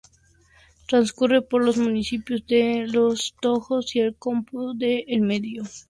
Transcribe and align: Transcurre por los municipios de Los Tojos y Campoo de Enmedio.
Transcurre 0.87 1.43
por 1.43 1.63
los 1.63 1.77
municipios 1.77 2.43
de 2.47 2.87
Los 2.91 3.35
Tojos 3.39 3.95
y 3.95 3.99
Campoo 4.19 4.73
de 4.73 5.03
Enmedio. 5.07 5.61